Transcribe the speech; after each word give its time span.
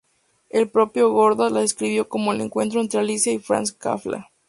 El 0.49 0.67
propio 0.67 1.11
Godard 1.13 1.51
la 1.53 1.59
describió 1.59 2.09
como 2.09 2.33
"el 2.33 2.41
encuentro 2.41 2.81
entre 2.81 2.99
Alicia 3.01 3.33
y 3.33 3.37
Franz 3.37 3.71
Kafka". 3.71 4.31